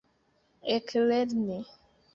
[0.75, 1.59] eklerni